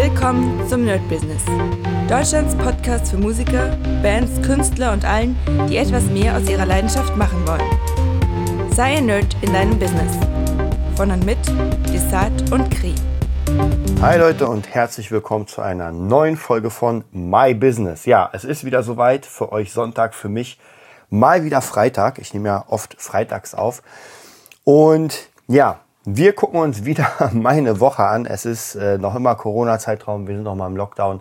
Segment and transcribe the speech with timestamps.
[0.00, 1.42] Willkommen zum Nerd Business.
[2.08, 5.36] Deutschlands Podcast für Musiker, Bands, Künstler und allen,
[5.68, 8.70] die etwas mehr aus ihrer Leidenschaft machen wollen.
[8.70, 10.16] Sei ein Nerd in deinem Business.
[10.94, 11.38] Von und mit
[11.92, 12.94] Desart und Kri.
[14.00, 18.06] Hi Leute und herzlich willkommen zu einer neuen Folge von My Business.
[18.06, 20.60] Ja, es ist wieder soweit für euch Sonntag, für mich
[21.10, 22.20] mal wieder Freitag.
[22.20, 23.82] Ich nehme ja oft freitags auf.
[24.62, 25.80] Und ja,
[26.10, 28.24] wir gucken uns wieder meine Woche an.
[28.24, 31.20] Es ist äh, noch immer Corona-Zeitraum, wir sind noch mal im Lockdown.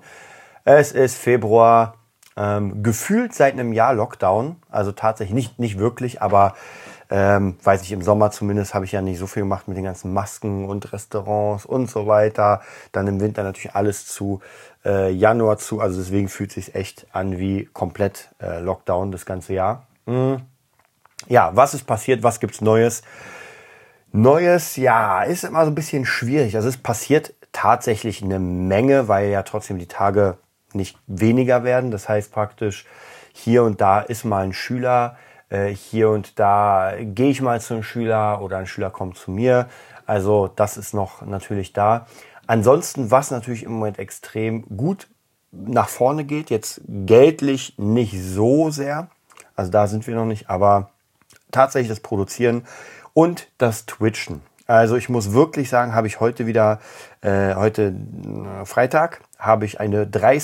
[0.63, 1.95] Es ist Februar,
[2.37, 4.55] ähm, gefühlt seit einem Jahr Lockdown.
[4.69, 6.55] Also tatsächlich nicht, nicht wirklich, aber
[7.09, 9.83] ähm, weiß ich, im Sommer zumindest habe ich ja nicht so viel gemacht mit den
[9.83, 12.61] ganzen Masken und Restaurants und so weiter.
[12.91, 14.41] Dann im Winter natürlich alles zu,
[14.85, 15.81] äh, Januar zu.
[15.81, 19.85] Also deswegen fühlt es sich echt an wie komplett äh, Lockdown das ganze Jahr.
[20.05, 20.41] Mhm.
[21.27, 22.23] Ja, was ist passiert?
[22.23, 23.03] Was gibt's Neues?
[24.11, 26.55] Neues, ja, ist immer so ein bisschen schwierig.
[26.55, 30.37] Also es passiert tatsächlich eine Menge, weil ja trotzdem die Tage
[30.73, 31.91] nicht weniger werden.
[31.91, 32.85] Das heißt praktisch,
[33.33, 35.17] hier und da ist mal ein Schüler,
[35.49, 39.31] äh, hier und da gehe ich mal zu einem Schüler oder ein Schüler kommt zu
[39.31, 39.67] mir.
[40.05, 42.07] Also das ist noch natürlich da.
[42.47, 45.07] Ansonsten, was natürlich im Moment extrem gut
[45.51, 49.09] nach vorne geht, jetzt geldlich nicht so sehr,
[49.55, 50.91] also da sind wir noch nicht, aber
[51.51, 52.65] tatsächlich das Produzieren
[53.17, 54.43] und das Twitchen.
[54.67, 56.79] Also ich muss wirklich sagen, habe ich heute wieder,
[57.21, 57.95] äh, heute
[58.61, 60.39] äh, Freitag, habe ich eine drei,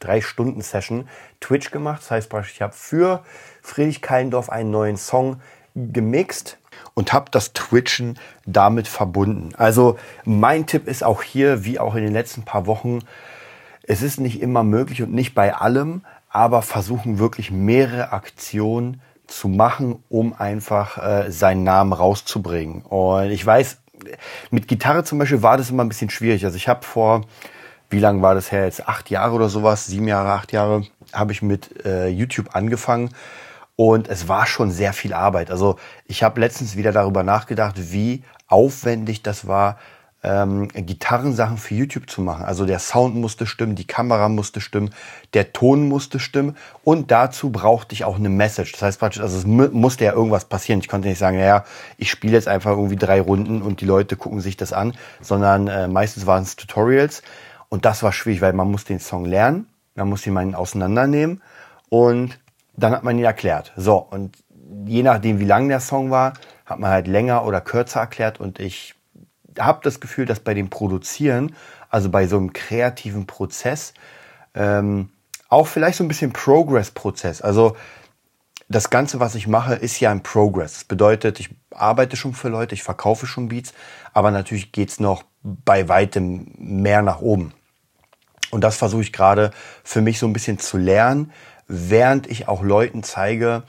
[0.00, 1.08] drei Stunden Session
[1.40, 2.02] Twitch gemacht.
[2.02, 3.22] Das heißt ich habe für
[3.62, 5.40] Friedrich Keindorf einen neuen Song
[5.76, 6.58] gemixt
[6.94, 9.54] und habe das Twitchen damit verbunden.
[9.56, 13.02] Also mein Tipp ist auch hier, wie auch in den letzten paar Wochen,
[13.84, 19.48] es ist nicht immer möglich und nicht bei allem, aber versuchen wirklich mehrere Aktionen zu
[19.48, 22.82] machen, um einfach äh, seinen Namen rauszubringen.
[22.82, 23.78] Und ich weiß,
[24.50, 26.44] mit Gitarre zum Beispiel war das immer ein bisschen schwierig.
[26.44, 27.22] Also ich habe vor,
[27.90, 28.88] wie lange war das her jetzt?
[28.88, 33.10] Acht Jahre oder sowas, sieben Jahre, acht Jahre, habe ich mit äh, YouTube angefangen.
[33.76, 35.50] Und es war schon sehr viel Arbeit.
[35.50, 39.78] Also ich habe letztens wieder darüber nachgedacht, wie aufwendig das war,
[40.22, 42.44] ähm, Gitarrensachen für YouTube zu machen.
[42.44, 44.90] Also der Sound musste stimmen, die Kamera musste stimmen,
[45.34, 48.72] der Ton musste stimmen und dazu brauchte ich auch eine Message.
[48.72, 50.80] Das heißt praktisch, also es musste ja irgendwas passieren.
[50.80, 51.64] Ich konnte nicht sagen, naja,
[51.96, 55.68] ich spiele jetzt einfach irgendwie drei Runden und die Leute gucken sich das an, sondern
[55.68, 57.22] äh, meistens waren es Tutorials
[57.68, 61.42] und das war schwierig, weil man muss den Song lernen, man muss ihn mal auseinandernehmen
[61.88, 62.38] und
[62.76, 63.72] dann hat man ihn erklärt.
[63.76, 64.36] So, und
[64.86, 66.34] je nachdem, wie lang der Song war,
[66.64, 68.95] hat man halt länger oder kürzer erklärt und ich
[69.58, 71.54] habe das Gefühl, dass bei dem Produzieren,
[71.88, 73.94] also bei so einem kreativen Prozess,
[74.54, 75.10] ähm,
[75.48, 77.42] auch vielleicht so ein bisschen Progress-Prozess.
[77.42, 77.76] Also
[78.68, 80.74] das Ganze, was ich mache, ist ja ein Progress.
[80.74, 83.72] Das bedeutet, ich arbeite schon für Leute, ich verkaufe schon Beats,
[84.12, 87.52] aber natürlich geht's noch bei weitem mehr nach oben.
[88.50, 89.52] Und das versuche ich gerade
[89.84, 91.32] für mich so ein bisschen zu lernen,
[91.68, 93.62] während ich auch Leuten zeige,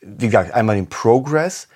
[0.00, 1.68] wie gesagt, einmal den Progress,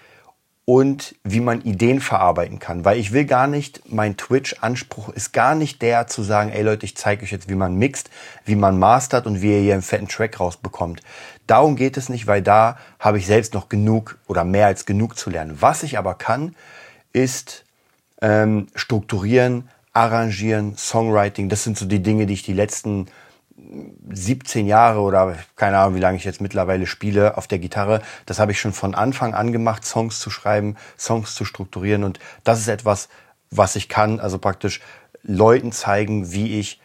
[0.71, 2.85] und wie man Ideen verarbeiten kann.
[2.85, 6.87] Weil ich will gar nicht, mein Twitch-Anspruch ist gar nicht der zu sagen, ey Leute,
[6.87, 8.09] ich zeige euch jetzt, wie man mixt,
[8.45, 11.01] wie man mastert und wie ihr hier einen fetten Track rausbekommt.
[11.49, 15.19] Darum geht es nicht, weil da habe ich selbst noch genug oder mehr als genug
[15.19, 15.57] zu lernen.
[15.59, 16.55] Was ich aber kann,
[17.13, 17.65] ist
[18.23, 21.49] ähm, strukturieren, arrangieren, Songwriting.
[21.49, 23.09] Das sind so die Dinge, die ich die letzten
[24.11, 28.03] 17 Jahre oder keine Ahnung, wie lange ich jetzt mittlerweile spiele auf der Gitarre.
[28.27, 32.05] Das habe ich schon von Anfang an gemacht, Songs zu schreiben, Songs zu strukturieren.
[32.05, 33.09] Und das ist etwas,
[33.51, 34.21] was ich kann.
[34.21, 34.81] Also praktisch
[35.23, 36.81] Leuten zeigen, wie ich,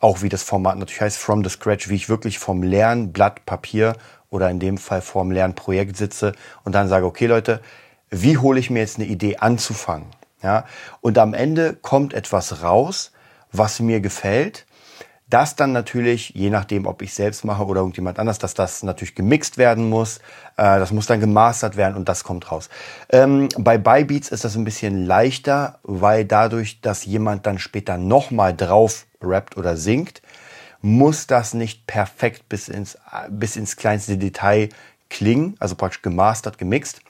[0.00, 3.46] auch wie das Format natürlich heißt, from the scratch, wie ich wirklich vom leeren Blatt
[3.46, 3.96] Papier
[4.28, 6.32] oder in dem Fall vom leeren Projekt sitze
[6.64, 7.60] und dann sage, okay Leute,
[8.10, 10.08] wie hole ich mir jetzt eine Idee anzufangen?
[10.42, 10.66] Ja,
[11.00, 13.12] und am Ende kommt etwas raus,
[13.52, 14.66] was mir gefällt
[15.28, 19.16] das dann natürlich, je nachdem, ob ich selbst mache oder irgendjemand anders, dass das natürlich
[19.16, 20.18] gemixt werden muss.
[20.56, 22.68] Äh, das muss dann gemastert werden und das kommt raus.
[23.10, 28.54] Ähm, bei Bybeats ist das ein bisschen leichter, weil dadurch, dass jemand dann später nochmal
[28.54, 30.22] drauf rappt oder singt,
[30.80, 32.96] muss das nicht perfekt bis ins,
[33.28, 34.68] bis ins kleinste Detail
[35.10, 37.00] klingen, also praktisch gemastert, gemixt.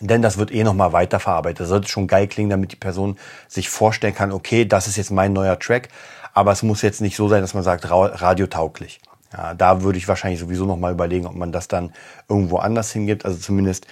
[0.00, 1.60] Denn das wird eh nochmal weiterverarbeitet.
[1.60, 5.10] Das sollte schon geil klingen, damit die Person sich vorstellen kann, okay, das ist jetzt
[5.10, 5.88] mein neuer Track
[6.34, 9.00] aber es muss jetzt nicht so sein, dass man sagt, radiotauglich.
[9.32, 11.92] Ja, da würde ich wahrscheinlich sowieso noch mal überlegen, ob man das dann
[12.28, 13.24] irgendwo anders hingibt.
[13.24, 13.86] Also zumindest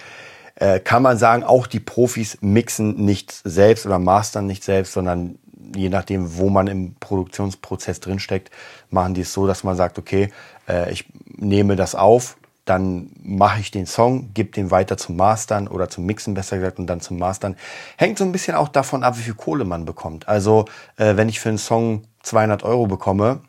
[0.55, 5.39] äh, kann man sagen, auch die Profis mixen nicht selbst oder mastern nicht selbst, sondern
[5.75, 8.51] je nachdem, wo man im Produktionsprozess drinsteckt,
[8.89, 10.31] machen die es so, dass man sagt, okay,
[10.67, 15.67] äh, ich nehme das auf, dann mache ich den Song, gebe den weiter zum Mastern
[15.67, 17.55] oder zum Mixen besser gesagt und dann zum Mastern.
[17.97, 20.27] Hängt so ein bisschen auch davon ab, wie viel Kohle man bekommt.
[20.27, 20.65] Also
[20.97, 23.41] äh, wenn ich für einen Song 200 Euro bekomme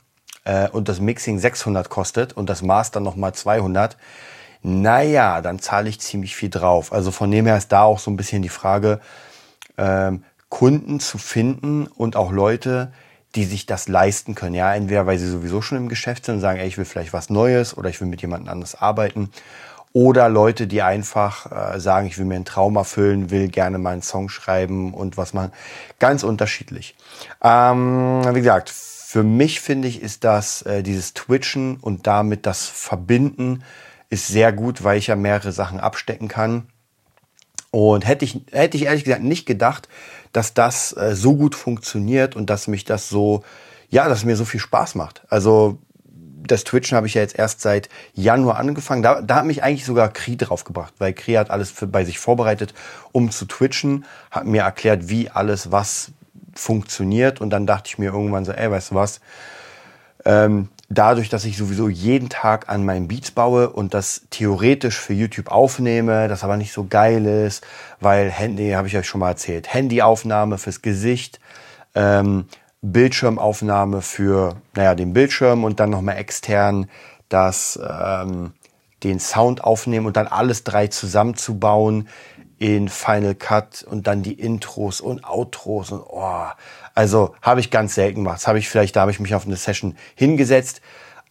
[0.45, 3.97] äh, und das Mixing 600 kostet und das Master nochmal 200,
[4.63, 6.93] naja, dann zahle ich ziemlich viel drauf.
[6.93, 9.01] Also von dem her ist da auch so ein bisschen die Frage,
[9.77, 12.93] ähm, Kunden zu finden und auch Leute,
[13.35, 14.55] die sich das leisten können.
[14.55, 17.13] Ja, entweder weil sie sowieso schon im Geschäft sind und sagen, ey, ich will vielleicht
[17.13, 19.31] was Neues oder ich will mit jemandem anders arbeiten.
[19.94, 23.91] Oder Leute, die einfach äh, sagen, ich will mir einen Traum erfüllen, will gerne mal
[23.91, 25.53] einen Song schreiben und was machen.
[25.99, 26.97] Ganz unterschiedlich.
[27.43, 32.65] Ähm, wie gesagt, für mich finde ich, ist das äh, dieses Twitchen und damit das
[32.65, 33.62] Verbinden
[34.09, 36.69] ist sehr gut, weil ich ja mehrere Sachen abstecken kann.
[37.71, 39.89] Und hätte ich, hätte ich ehrlich gesagt nicht gedacht,
[40.33, 43.44] dass das äh, so gut funktioniert und dass mich das so,
[43.91, 45.23] ja, dass mir so viel Spaß macht.
[45.29, 45.79] Also
[46.47, 49.03] das Twitchen habe ich ja jetzt erst seit Januar angefangen.
[49.03, 52.19] Da, da hat mich eigentlich sogar Kri draufgebracht, weil Kri hat alles für, bei sich
[52.19, 52.75] vorbereitet,
[53.12, 56.12] um zu twitchen, hat mir erklärt, wie alles was
[56.55, 59.21] funktioniert und dann dachte ich mir irgendwann so, ey, weißt du was,
[60.25, 65.15] ähm, dadurch, dass ich sowieso jeden Tag an meinen Beats baue und das theoretisch für
[65.15, 67.65] YouTube aufnehme, das aber nicht so geil ist,
[68.00, 71.41] weil Handy, habe ich euch schon mal erzählt, Handyaufnahme fürs Gesicht,
[71.94, 72.47] ähm,
[72.82, 76.90] Bildschirmaufnahme für, naja, den Bildschirm und dann nochmal extern
[77.29, 78.52] das, ähm,
[79.05, 82.08] den Sound aufnehmen und dann alles drei zusammenzubauen
[82.58, 86.46] in Final Cut und dann die Intros und Outros und oh,
[86.94, 88.37] also habe ich ganz selten gemacht.
[88.37, 90.81] Das habe ich vielleicht, da habe ich mich auf eine Session hingesetzt,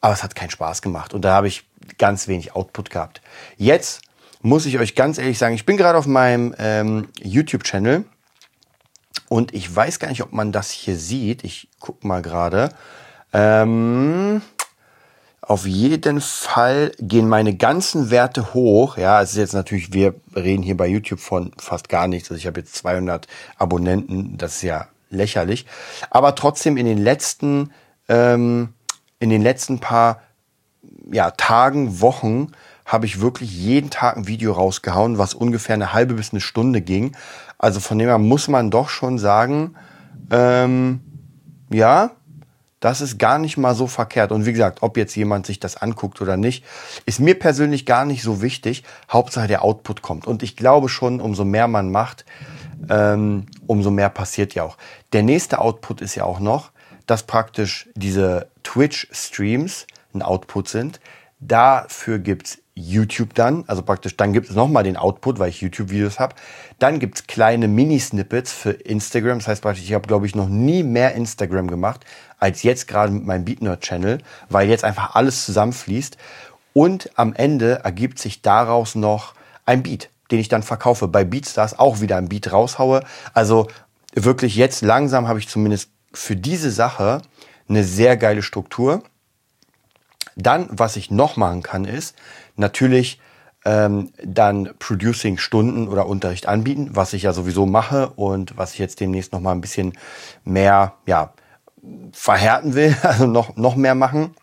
[0.02, 3.22] aber es hat keinen Spaß gemacht und da habe ich ganz wenig Output gehabt.
[3.58, 4.02] Jetzt
[4.42, 8.06] muss ich euch ganz ehrlich sagen, ich bin gerade auf meinem ähm, YouTube-Channel
[9.32, 11.46] und ich weiß gar nicht, ob man das hier sieht.
[11.46, 12.68] Ich guck mal gerade.
[13.32, 14.42] Ähm,
[15.40, 18.98] auf jeden Fall gehen meine ganzen Werte hoch.
[18.98, 22.30] Ja, es ist jetzt natürlich, wir reden hier bei YouTube von fast gar nichts.
[22.30, 23.26] Also ich habe jetzt 200
[23.58, 24.38] Abonnenten.
[24.38, 25.66] Das ist ja lächerlich.
[26.10, 27.72] Aber trotzdem in den letzten,
[28.10, 28.74] ähm,
[29.20, 30.24] in den letzten paar
[31.10, 32.52] ja, Tagen, Wochen
[32.92, 36.82] habe ich wirklich jeden Tag ein Video rausgehauen, was ungefähr eine halbe bis eine Stunde
[36.82, 37.16] ging.
[37.58, 39.76] Also von dem her muss man doch schon sagen,
[40.30, 41.00] ähm,
[41.72, 42.12] ja,
[42.82, 44.34] das ist gar nicht mal so verkehrt.
[44.34, 46.66] Und wie gesagt, ob jetzt jemand sich das anguckt oder nicht,
[47.06, 48.84] ist mir persönlich gar nicht so wichtig.
[49.10, 50.28] Hauptsache der Output kommt.
[50.28, 52.26] Und ich glaube schon, umso mehr man macht,
[52.90, 54.78] ähm, umso mehr passiert ja auch.
[55.14, 56.72] Der nächste Output ist ja auch noch,
[57.06, 61.00] dass praktisch diese Twitch-Streams ein Output sind.
[61.40, 66.20] Dafür gibt's YouTube dann, also praktisch, dann gibt es nochmal den Output, weil ich YouTube-Videos
[66.20, 66.36] habe.
[66.80, 69.40] Dann gibt's kleine Mini-Snippets für Instagram.
[69.40, 72.06] Das heißt praktisch, ich habe, glaube ich, noch nie mehr Instagram gemacht,
[72.40, 74.20] als jetzt gerade mit meinem BeatNerd-Channel,
[74.50, 76.18] weil jetzt einfach alles zusammenfließt.
[76.74, 79.34] Und am Ende ergibt sich daraus noch
[79.66, 81.08] ein Beat den ich dann verkaufe.
[81.08, 83.04] Bei Beatstars auch wieder ein Beat raushaue.
[83.34, 83.68] Also
[84.14, 87.22] wirklich jetzt langsam habe ich zumindest für diese Sache
[87.68, 89.04] eine sehr geile Struktur.
[90.36, 92.16] Dann, was ich noch machen kann, ist
[92.56, 93.20] natürlich
[93.66, 99.00] ähm, dann Producing-Stunden oder Unterricht anbieten, was ich ja sowieso mache und was ich jetzt
[99.00, 99.94] demnächst noch mal ein bisschen
[100.44, 101.34] mehr ja,
[102.12, 104.36] verhärten will, also noch, noch mehr machen.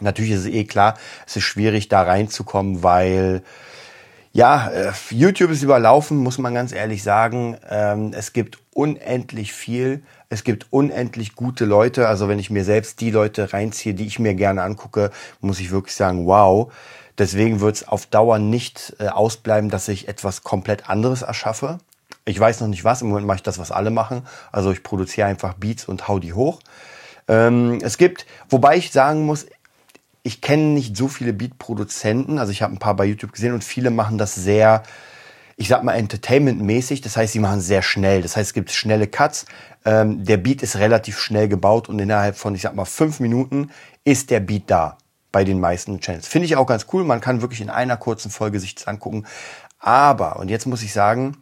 [0.00, 0.94] Natürlich ist es eh klar,
[1.26, 3.42] es ist schwierig da reinzukommen, weil
[4.32, 7.56] ja, äh, YouTube ist überlaufen, muss man ganz ehrlich sagen.
[7.70, 10.02] Ähm, es gibt unendlich viel.
[10.28, 12.08] Es gibt unendlich gute Leute.
[12.08, 15.10] Also wenn ich mir selbst die Leute reinziehe, die ich mir gerne angucke,
[15.40, 16.72] muss ich wirklich sagen, wow.
[17.18, 21.78] Deswegen wird es auf Dauer nicht äh, ausbleiben, dass ich etwas komplett anderes erschaffe.
[22.26, 23.00] Ich weiß noch nicht was.
[23.00, 24.22] Im Moment mache ich das, was alle machen.
[24.52, 26.60] Also ich produziere einfach Beats und hau die hoch.
[27.28, 29.46] Ähm, es gibt, wobei ich sagen muss,
[30.22, 33.62] ich kenne nicht so viele Beat-Produzenten, also ich habe ein paar bei YouTube gesehen und
[33.62, 34.82] viele machen das sehr,
[35.56, 37.00] ich sag mal, entertainment-mäßig.
[37.00, 38.22] Das heißt, sie machen sehr schnell.
[38.22, 39.46] Das heißt, es gibt schnelle Cuts.
[39.84, 43.70] Ähm, der Beat ist relativ schnell gebaut und innerhalb von, ich sag mal, fünf Minuten
[44.04, 44.98] ist der Beat da
[45.32, 46.28] bei den meisten Channels.
[46.28, 47.04] Finde ich auch ganz cool.
[47.04, 49.26] Man kann wirklich in einer kurzen Folge sich das angucken.
[49.78, 51.38] Aber, und jetzt muss ich sagen,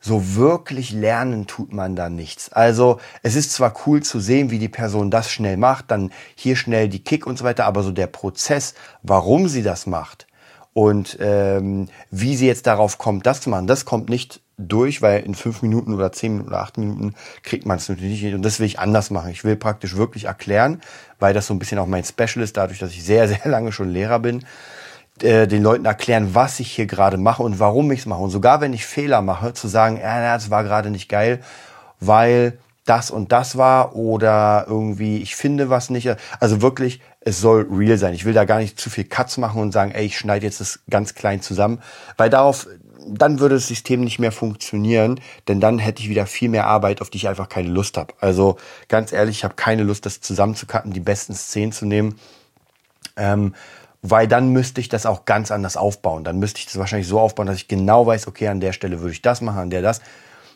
[0.00, 2.52] so wirklich lernen tut man da nichts.
[2.52, 6.54] Also es ist zwar cool zu sehen, wie die Person das schnell macht, dann hier
[6.54, 10.26] schnell die Kick und so weiter, aber so der Prozess, warum sie das macht
[10.76, 15.22] und ähm, wie sie jetzt darauf kommt, das zu machen, das kommt nicht durch, weil
[15.22, 18.34] in fünf Minuten oder zehn Minuten oder acht Minuten kriegt man es natürlich nicht.
[18.34, 19.30] Und das will ich anders machen.
[19.30, 20.82] Ich will praktisch wirklich erklären,
[21.18, 23.72] weil das so ein bisschen auch mein Special ist, dadurch, dass ich sehr, sehr lange
[23.72, 24.44] schon Lehrer bin
[25.22, 28.20] äh, den Leuten erklären, was ich hier gerade mache und warum ich es mache.
[28.20, 31.40] Und sogar wenn ich Fehler mache, zu sagen, ja, das war gerade nicht geil,
[32.00, 36.14] weil das und das war oder irgendwie ich finde was nicht.
[36.38, 38.14] Also wirklich, es soll real sein.
[38.14, 40.60] Ich will da gar nicht zu viel Cuts machen und sagen, ey, ich schneide jetzt
[40.60, 41.82] das ganz klein zusammen,
[42.16, 42.68] weil darauf
[43.08, 47.00] dann würde das System nicht mehr funktionieren, denn dann hätte ich wieder viel mehr Arbeit,
[47.00, 48.14] auf die ich einfach keine Lust habe.
[48.20, 52.16] Also ganz ehrlich, ich habe keine Lust, das zusammenzukatten, die besten Szenen zu nehmen.
[53.16, 53.54] Ähm,
[54.02, 56.22] weil dann müsste ich das auch ganz anders aufbauen.
[56.22, 59.00] Dann müsste ich das wahrscheinlich so aufbauen, dass ich genau weiß, okay, an der Stelle
[59.00, 60.00] würde ich das machen, an der das.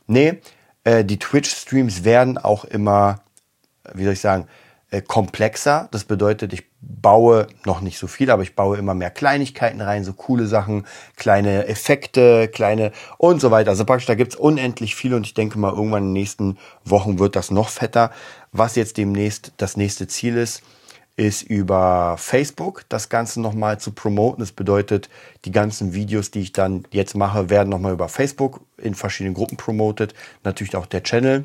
[0.07, 0.41] Nee,
[0.85, 3.23] äh, die Twitch-Streams werden auch immer,
[3.93, 4.47] wie soll ich sagen,
[5.07, 5.89] komplexer.
[5.93, 10.03] Das bedeutet, ich baue noch nicht so viel, aber ich baue immer mehr Kleinigkeiten rein,
[10.03, 13.71] so coole Sachen, kleine Effekte, kleine und so weiter.
[13.71, 17.19] Also praktisch, da gibt's unendlich viel und ich denke mal, irgendwann in den nächsten Wochen
[17.19, 18.11] wird das noch fetter.
[18.51, 20.63] Was jetzt demnächst das nächste Ziel ist,
[21.17, 24.41] ist über Facebook das Ganze nochmal zu promoten.
[24.41, 25.11] Das bedeutet,
[25.45, 29.57] die ganzen Videos, die ich dann jetzt mache, werden nochmal über Facebook in verschiedenen Gruppen
[29.57, 30.15] promotet.
[30.45, 31.45] Natürlich auch der Channel.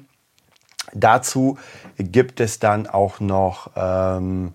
[0.94, 1.58] Dazu
[1.98, 4.54] gibt es dann auch noch ähm,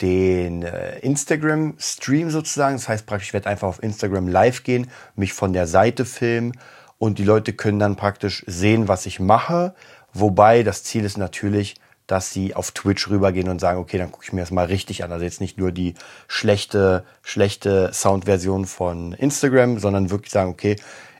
[0.00, 2.76] den äh, Instagram-Stream sozusagen.
[2.76, 6.52] Das heißt praktisch, ich werde einfach auf Instagram live gehen, mich von der Seite filmen
[6.98, 9.74] und die Leute können dann praktisch sehen, was ich mache.
[10.12, 14.24] Wobei das Ziel ist natürlich, dass sie auf Twitch rübergehen und sagen, okay, dann gucke
[14.24, 15.12] ich mir das mal richtig an.
[15.12, 15.94] Also jetzt nicht nur die
[16.28, 20.76] schlechte, schlechte Soundversion von Instagram, sondern wirklich sagen, okay,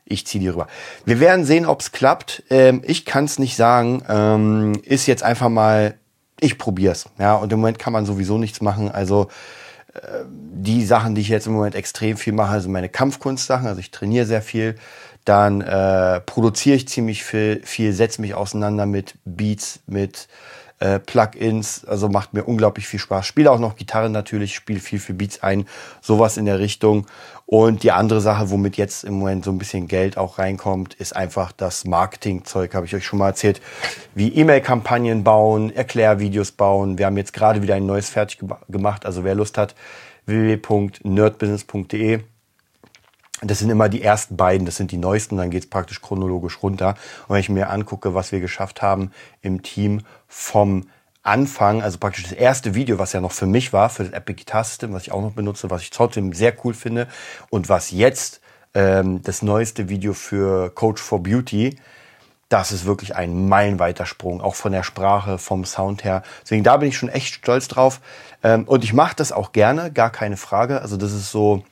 [0.06, 0.68] ich ziehe die rüber.
[1.04, 2.44] Wir werden sehen, ob es klappt.
[2.48, 4.02] Ähm, ich kann es nicht sagen.
[4.08, 5.94] Ähm, ist jetzt einfach mal,
[6.40, 7.06] ich probier's.
[7.18, 8.90] Ja, und im Moment kann man sowieso nichts machen.
[8.90, 9.28] Also
[9.94, 13.66] äh, die Sachen, die ich jetzt im Moment extrem viel mache, sind meine Kampfkunstsachen.
[13.66, 14.76] Also ich trainiere sehr viel.
[15.24, 20.28] Dann äh, produziere ich ziemlich viel, viel setze mich auseinander mit Beats, mit
[20.78, 23.26] äh, Plugins, also macht mir unglaublich viel Spaß.
[23.26, 25.66] Spiele auch noch Gitarre natürlich, spiele viel für Beats ein,
[26.00, 27.06] sowas in der Richtung.
[27.46, 31.14] Und die andere Sache, womit jetzt im Moment so ein bisschen Geld auch reinkommt, ist
[31.14, 33.60] einfach das Marketingzeug, habe ich euch schon mal erzählt,
[34.14, 36.98] wie E-Mail-Kampagnen bauen, Erklärvideos bauen.
[36.98, 39.76] Wir haben jetzt gerade wieder ein neues fertig gemacht, also wer Lust hat,
[40.26, 42.20] www.nerdbusiness.de
[43.42, 46.62] das sind immer die ersten beiden, das sind die neuesten, dann geht es praktisch chronologisch
[46.62, 46.94] runter.
[47.28, 49.10] Und wenn ich mir angucke, was wir geschafft haben
[49.42, 50.88] im Team vom
[51.22, 54.44] Anfang, also praktisch das erste Video, was ja noch für mich war, für das Epic
[54.44, 57.08] Guitar System, was ich auch noch benutze, was ich trotzdem sehr cool finde
[57.50, 58.40] und was jetzt
[58.74, 61.76] ähm, das neueste Video für Coach for Beauty,
[62.48, 66.22] das ist wirklich ein meilenweiter Sprung, auch von der Sprache, vom Sound her.
[66.42, 68.00] Deswegen da bin ich schon echt stolz drauf.
[68.44, 70.80] Ähm, und ich mache das auch gerne, gar keine Frage.
[70.80, 71.64] Also das ist so,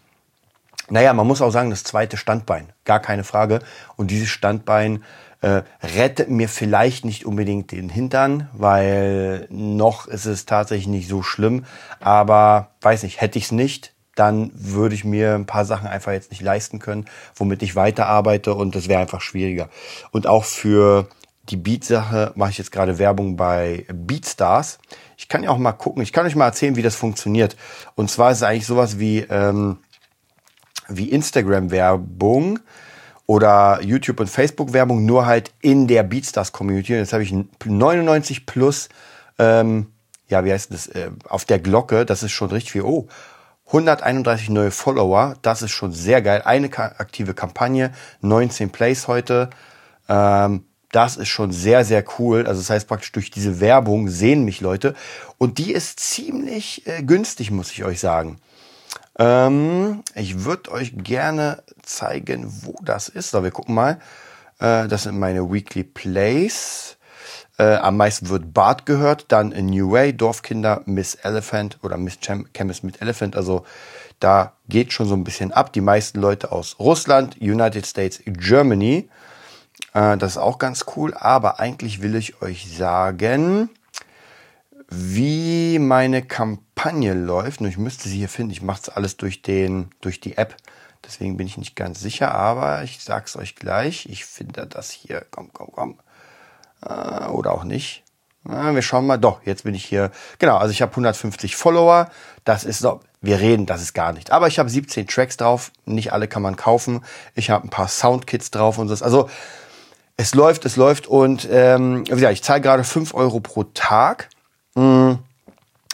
[0.91, 3.61] naja, man muss auch sagen, das zweite Standbein, gar keine Frage.
[3.97, 5.03] Und dieses Standbein
[5.41, 11.23] äh, rettet mir vielleicht nicht unbedingt den Hintern, weil noch ist es tatsächlich nicht so
[11.23, 11.65] schlimm.
[12.01, 16.13] Aber weiß nicht, hätte ich es nicht, dann würde ich mir ein paar Sachen einfach
[16.13, 19.69] jetzt nicht leisten können, womit ich weiterarbeite und das wäre einfach schwieriger.
[20.13, 21.09] Und auch für
[21.51, 24.79] die Beat-Sache mache ich jetzt gerade Werbung bei Beatstars.
[25.19, 27.57] Ich kann ja auch mal gucken, ich kann euch mal erzählen, wie das funktioniert.
[27.97, 29.21] Und zwar ist es eigentlich sowas wie...
[29.21, 29.79] Ähm,
[30.89, 32.61] wie Instagram-Werbung
[33.27, 36.95] oder YouTube- und Facebook-Werbung, nur halt in der Beatstars-Community.
[36.95, 38.89] Jetzt habe ich 99 plus,
[39.39, 39.87] ähm,
[40.29, 42.05] ja, wie heißt das, äh, auf der Glocke.
[42.05, 42.83] Das ist schon richtig viel.
[42.83, 43.09] Oh,
[43.67, 45.37] 131 neue Follower.
[45.43, 46.43] Das ist schon sehr geil.
[46.45, 49.51] Eine aktive Kampagne, 19 Plays heute.
[50.09, 52.47] Ähm, das ist schon sehr, sehr cool.
[52.47, 54.95] Also das heißt praktisch durch diese Werbung sehen mich Leute.
[55.39, 58.39] Und die ist ziemlich äh, günstig, muss ich euch sagen.
[59.19, 63.31] Ähm, ich würde euch gerne zeigen, wo das ist.
[63.31, 63.99] So, wir gucken mal.
[64.59, 66.97] Äh, das sind meine Weekly Plays.
[67.57, 72.19] Äh, am meisten wird Bart gehört, dann A New Way, Dorfkinder, Miss Elephant oder Miss
[72.53, 73.37] Chemist mit Elephant.
[73.37, 73.65] Also
[74.19, 75.73] da geht schon so ein bisschen ab.
[75.73, 79.09] Die meisten Leute aus Russland, United States, Germany.
[79.93, 81.15] Äh, das ist auch ganz cool.
[81.15, 83.71] Aber eigentlich will ich euch sagen,
[84.97, 87.61] wie meine Kampagne läuft.
[87.61, 88.53] Und ich müsste sie hier finden.
[88.53, 90.57] Ich mache es alles durch, den, durch die App.
[91.05, 94.07] Deswegen bin ich nicht ganz sicher, aber ich sag's euch gleich.
[94.07, 95.25] Ich finde das hier.
[95.31, 95.99] Komm, komm, komm.
[96.83, 98.05] Äh, oder auch nicht.
[98.49, 99.19] Äh, wir schauen mal.
[99.19, 100.11] Doch, jetzt bin ich hier.
[100.39, 102.11] Genau, also ich habe 150 Follower.
[102.45, 103.01] Das ist so.
[103.21, 104.33] Wir reden, das ist gar nicht.
[104.33, 105.73] Aber ich habe 17 Tracks drauf.
[105.87, 107.03] Nicht alle kann man kaufen.
[107.35, 109.05] Ich habe ein paar Soundkits drauf und so.
[109.05, 109.29] Also
[110.17, 111.07] es läuft, es läuft.
[111.07, 114.29] Und ähm, wie gesagt, ich zahle gerade 5 Euro pro Tag.
[114.75, 115.15] Mm,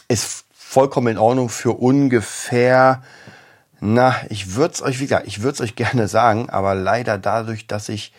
[0.08, 3.02] ist vollkommen in Ordnung für ungefähr,
[3.80, 7.18] na, ich würde es euch, wie gesagt, ich würde es euch gerne sagen, aber leider
[7.18, 8.12] dadurch, dass ich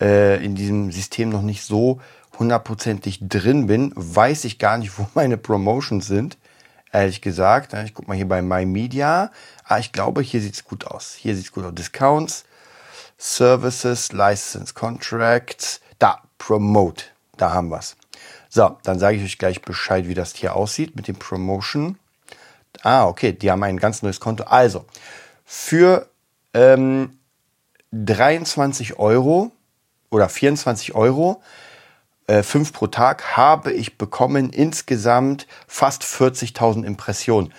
[0.00, 2.00] äh, in diesem System noch nicht so
[2.38, 6.36] hundertprozentig drin bin, weiß ich gar nicht, wo meine Promotions sind.
[6.92, 9.32] Ehrlich gesagt, ich guck mal hier bei My Media.
[9.64, 11.14] Ah, ich glaube, hier sieht's gut aus.
[11.14, 11.74] Hier sieht's gut aus.
[11.74, 12.44] Discounts,
[13.18, 15.80] Services, License Contracts.
[15.98, 17.06] Da, Promote.
[17.36, 17.96] Da haben wir's.
[18.54, 21.98] So, dann sage ich euch gleich Bescheid, wie das hier aussieht mit dem Promotion.
[22.84, 24.44] Ah, okay, die haben ein ganz neues Konto.
[24.44, 24.84] Also,
[25.44, 26.08] für
[26.52, 27.18] ähm,
[27.90, 29.50] 23 Euro
[30.08, 31.42] oder 24 Euro,
[32.28, 37.52] äh, 5 pro Tag, habe ich bekommen insgesamt fast 40.000 Impressionen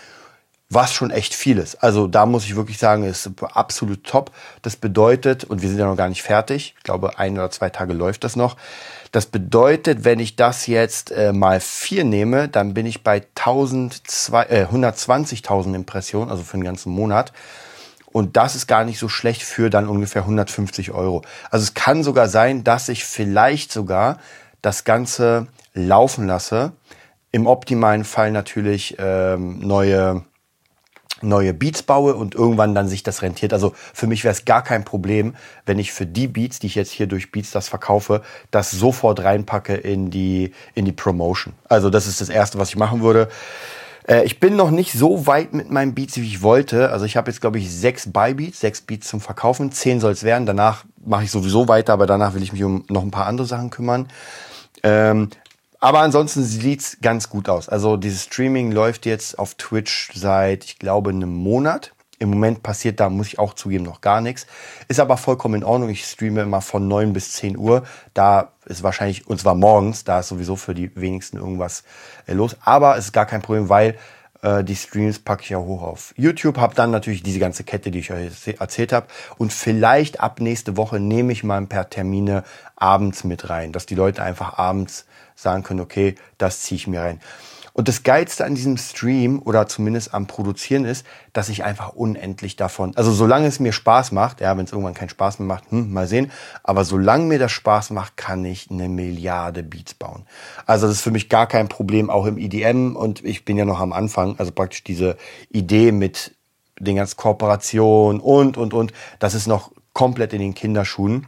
[0.70, 1.76] was schon echt viel ist.
[1.84, 4.32] Also da muss ich wirklich sagen, ist absolut top.
[4.64, 7.70] Das bedeutet, und wir sind ja noch gar nicht fertig, ich glaube ein oder zwei
[7.70, 8.58] Tage läuft das noch.
[9.12, 14.44] Das bedeutet, wenn ich das jetzt äh, mal vier nehme, dann bin ich bei 1002,
[14.46, 17.32] äh, 120.000 Impressionen, also für den ganzen Monat.
[18.12, 21.22] Und das ist gar nicht so schlecht für dann ungefähr 150 Euro.
[21.52, 24.20] Also es kann sogar sein, dass ich vielleicht sogar
[24.62, 26.72] das Ganze laufen lasse.
[27.32, 30.24] Im optimalen Fall natürlich ähm, neue
[31.22, 33.54] neue Beats baue und irgendwann dann sich das rentiert.
[33.54, 36.76] Also für mich wäre es gar kein Problem, wenn ich für die Beats, die ich
[36.76, 41.54] jetzt hier durch Beats das verkaufe, das sofort reinpacke in die, in die Promotion.
[41.70, 43.30] Also das ist das Erste, was ich machen würde.
[44.08, 46.92] Äh, ich bin noch nicht so weit mit meinen Beats, wie ich wollte.
[46.92, 49.72] Also ich habe jetzt, glaube ich, sechs Buy-Beats, sechs Beats zum Verkaufen.
[49.72, 50.46] Zehn soll es werden.
[50.46, 53.48] Danach mache ich sowieso weiter, aber danach will ich mich um noch ein paar andere
[53.48, 54.08] Sachen kümmern.
[54.84, 55.30] Ähm,
[55.80, 57.70] aber ansonsten sieht's ganz gut aus.
[57.70, 61.94] Also dieses Streaming läuft jetzt auf Twitch seit, ich glaube, einem Monat.
[62.18, 64.48] Im Moment passiert da, muss ich auch zugeben, noch gar nichts.
[64.88, 65.90] Ist aber vollkommen in Ordnung.
[65.90, 67.84] Ich streame immer von 9 bis 10 Uhr.
[68.14, 71.84] Da ist wahrscheinlich, und zwar morgens, da ist sowieso für die wenigsten irgendwas
[72.26, 72.56] äh, los.
[72.62, 73.98] Aber es ist gar kein Problem, weil
[74.42, 76.58] äh, die Streams packe ich ja hoch auf YouTube.
[76.58, 79.08] Hab dann natürlich diese ganze Kette, die ich euch erzählt habe.
[79.38, 82.44] Und vielleicht ab nächste Woche nehme ich mal ein paar Termine
[82.78, 85.06] abends mit rein, dass die Leute einfach abends
[85.36, 87.20] sagen können, okay, das ziehe ich mir rein.
[87.78, 92.56] Und das Geilste an diesem Stream oder zumindest am Produzieren ist, dass ich einfach unendlich
[92.56, 95.70] davon, also solange es mir Spaß macht, ja, wenn es irgendwann keinen Spaß mehr macht,
[95.72, 96.32] hm, mal sehen,
[96.64, 100.26] aber solange mir das Spaß macht, kann ich eine Milliarde Beats bauen.
[100.66, 103.66] Also das ist für mich gar kein Problem, auch im EDM und ich bin ja
[103.66, 105.18] noch am Anfang, also praktisch diese
[105.50, 106.34] Idee mit
[106.80, 111.28] den ganzen Kooperationen und, und, und, das ist noch komplett in den Kinderschuhen.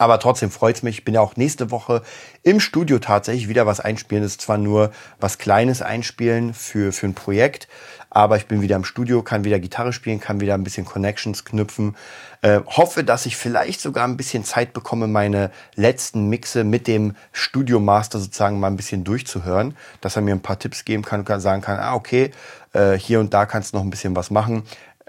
[0.00, 1.00] Aber trotzdem freut's mich.
[1.00, 2.00] Ich bin ja auch nächste Woche
[2.42, 4.22] im Studio tatsächlich wieder was einspielen.
[4.22, 7.68] Das ist zwar nur was Kleines einspielen für, für ein Projekt,
[8.08, 11.44] aber ich bin wieder im Studio, kann wieder Gitarre spielen, kann wieder ein bisschen Connections
[11.44, 11.96] knüpfen.
[12.40, 17.14] Äh, hoffe, dass ich vielleicht sogar ein bisschen Zeit bekomme, meine letzten Mixe mit dem
[17.32, 21.26] Studio Master sozusagen mal ein bisschen durchzuhören, dass er mir ein paar Tipps geben kann
[21.26, 22.30] und sagen kann, ah, okay,
[22.72, 24.62] äh, hier und da kannst du noch ein bisschen was machen.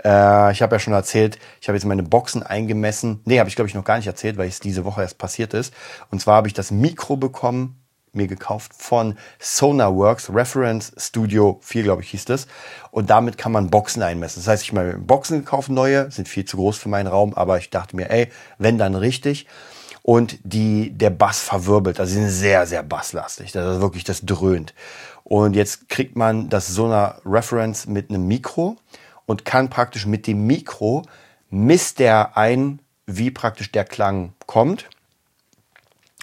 [0.04, 3.22] Äh, ich habe ja schon erzählt, ich habe jetzt meine Boxen eingemessen.
[3.26, 5.54] Nee, habe ich glaube ich noch gar nicht erzählt, weil es diese Woche erst passiert
[5.54, 5.74] ist.
[6.10, 7.78] Und zwar habe ich das Mikro bekommen,
[8.14, 12.48] mir gekauft von Sonarworks Reference Studio 4, glaube ich, hieß das.
[12.92, 14.42] Und damit kann man Boxen einmessen.
[14.42, 17.58] Das heißt, ich habe Boxen gekauft, neue, sind viel zu groß für meinen Raum, aber
[17.58, 19.48] ich dachte mir, ey, wenn dann richtig.
[20.04, 23.52] Und die, der Bass verwirbelt, also sie sind sehr, sehr basslastig.
[23.52, 24.74] Das ist wirklich, das dröhnt.
[25.24, 28.78] Und jetzt kriegt man das Sonar Reference mit einem Mikro
[29.32, 31.04] und kann praktisch mit dem Mikro
[31.50, 34.89] misst der ein, wie praktisch der Klang kommt.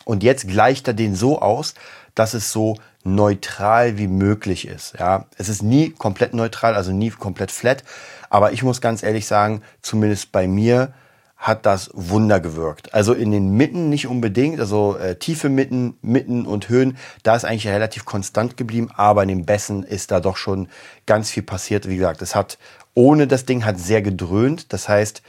[0.05, 1.73] Und jetzt gleicht er den so aus,
[2.15, 4.95] dass es so neutral wie möglich ist.
[4.99, 7.83] Ja, es ist nie komplett neutral, also nie komplett flat.
[8.29, 10.93] Aber ich muss ganz ehrlich sagen, zumindest bei mir
[11.39, 12.93] hat das Wunder gewirkt.
[12.93, 17.45] Also in den Mitten nicht unbedingt, also äh, tiefe Mitten, Mitten und Höhen, da ist
[17.45, 20.69] eigentlich relativ konstant geblieben, aber in den Bässen ist da doch schon
[21.07, 21.89] ganz viel passiert.
[21.89, 22.59] Wie gesagt, es hat
[22.95, 24.73] ohne das Ding hat sehr gedröhnt.
[24.73, 25.23] Das heißt,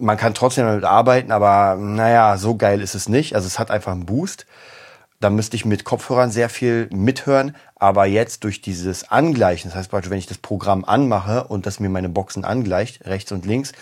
[0.00, 3.36] man kann trotzdem damit arbeiten, aber naja, so geil ist es nicht.
[3.36, 4.46] Also es hat einfach einen Boost.
[5.20, 7.54] Da müsste ich mit Kopfhörern sehr viel mithören.
[7.76, 11.88] Aber jetzt durch dieses Angleichen, das heißt, wenn ich das Programm anmache und das mir
[11.88, 13.72] meine Boxen angleicht, rechts und links,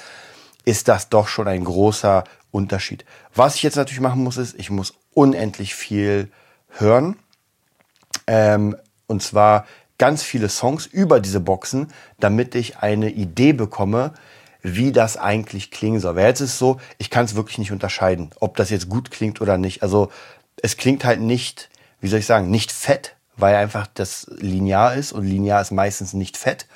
[0.64, 3.04] ist das doch schon ein großer Unterschied.
[3.34, 6.30] Was ich jetzt natürlich machen muss, ist, ich muss unendlich viel
[6.68, 7.16] hören.
[8.26, 9.66] Ähm, und zwar
[9.98, 14.14] ganz viele Songs über diese Boxen, damit ich eine Idee bekomme,
[14.62, 16.16] wie das eigentlich klingen soll.
[16.16, 19.10] Weil jetzt ist es so, ich kann es wirklich nicht unterscheiden, ob das jetzt gut
[19.10, 19.82] klingt oder nicht.
[19.82, 20.10] Also
[20.62, 21.70] es klingt halt nicht,
[22.00, 26.12] wie soll ich sagen, nicht fett, weil einfach das linear ist und linear ist meistens
[26.12, 26.66] nicht fett.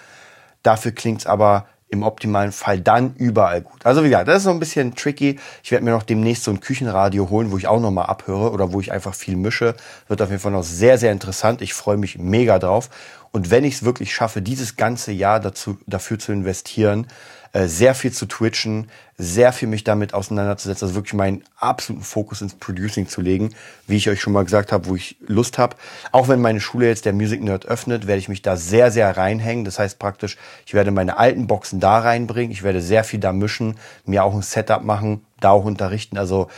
[0.63, 3.85] Dafür klingt es aber im optimalen Fall dann überall gut.
[3.85, 5.39] Also wie gesagt, das ist so ein bisschen tricky.
[5.63, 8.73] Ich werde mir noch demnächst so ein Küchenradio holen, wo ich auch nochmal abhöre oder
[8.73, 9.75] wo ich einfach viel mische.
[10.09, 11.63] Wird auf jeden Fall noch sehr, sehr interessant.
[11.63, 12.91] Ich freue mich mega drauf.
[13.35, 17.09] Und wenn ich es wirklich schaffe, dieses ganze Jahr dazu, dafür zu investieren,
[17.53, 22.43] äh, sehr viel zu twitchen, sehr viel mich damit auseinanderzusetzen, also wirklich meinen absoluten Fokus
[22.43, 23.53] ins Producing zu legen,
[23.89, 25.75] wie ich euch schon mal gesagt habe, wo ich Lust habe.
[26.13, 29.17] Auch wenn meine Schule jetzt der Music Nerd öffnet, werde ich mich da sehr, sehr
[29.17, 29.65] reinhängen.
[29.65, 33.33] Das heißt praktisch, ich werde meine alten Boxen da reinbringen, ich werde sehr viel da
[33.33, 36.19] mischen, mir auch ein Setup machen, da auch unterrichten.
[36.19, 36.49] Also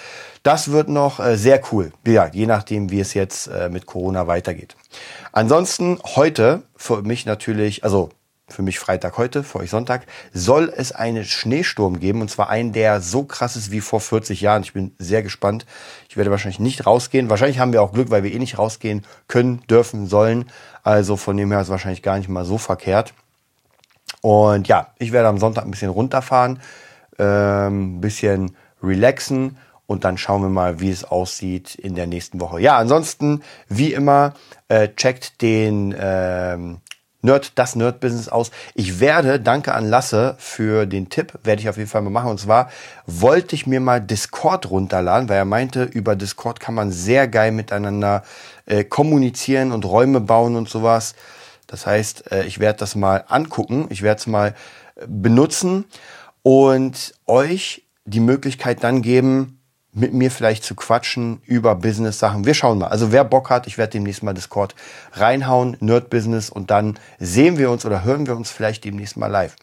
[0.42, 1.92] das wird noch äh, sehr cool.
[2.06, 4.76] Ja, je nachdem, wie es jetzt äh, mit Corona weitergeht.
[5.32, 8.10] Ansonsten heute für mich natürlich, also
[8.48, 12.20] für mich Freitag heute, für euch Sonntag, soll es einen Schneesturm geben.
[12.20, 14.62] Und zwar einen, der so krass ist wie vor 40 Jahren.
[14.62, 15.66] Ich bin sehr gespannt.
[16.08, 17.28] Ich werde wahrscheinlich nicht rausgehen.
[17.28, 20.48] Wahrscheinlich haben wir auch Glück, weil wir eh nicht rausgehen können, dürfen, sollen.
[20.84, 23.14] Also von dem her ist es wahrscheinlich gar nicht mal so verkehrt.
[24.22, 26.60] Und ja, ich werde am Sonntag ein bisschen runterfahren,
[27.18, 32.40] ähm, ein bisschen relaxen und dann schauen wir mal, wie es aussieht in der nächsten
[32.40, 32.60] Woche.
[32.60, 34.34] Ja, ansonsten, wie immer,
[34.68, 36.78] äh, checkt den ähm,
[37.22, 38.50] Nerd, das Nerd-Business aus.
[38.74, 42.30] Ich werde, danke an Lasse für den Tipp, werde ich auf jeden Fall mal machen.
[42.30, 42.70] Und zwar
[43.06, 47.52] wollte ich mir mal Discord runterladen, weil er meinte, über Discord kann man sehr geil
[47.52, 48.22] miteinander
[48.66, 51.14] äh, kommunizieren und Räume bauen und sowas.
[51.66, 54.54] Das heißt, äh, ich werde das mal angucken, ich werde es mal
[54.96, 55.84] äh, benutzen
[56.42, 59.60] und euch die Möglichkeit dann geben,
[59.92, 62.44] mit mir vielleicht zu quatschen über Business-Sachen.
[62.44, 62.88] Wir schauen mal.
[62.88, 64.74] Also wer Bock hat, ich werde demnächst mal Discord
[65.12, 69.56] reinhauen, Nerd-Business und dann sehen wir uns oder hören wir uns vielleicht demnächst mal live.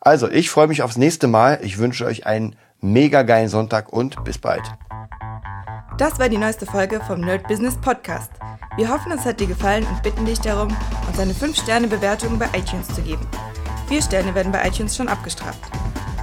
[0.00, 1.58] Also ich freue mich aufs nächste Mal.
[1.62, 4.62] Ich wünsche euch einen mega geilen Sonntag und bis bald.
[5.98, 8.30] Das war die neueste Folge vom Nerd Business Podcast.
[8.76, 10.74] Wir hoffen, es hat dir gefallen und bitten dich darum,
[11.08, 13.26] uns eine 5-Sterne-Bewertung bei iTunes zu geben.
[13.88, 15.60] Vier Sterne werden bei iTunes schon abgestraft.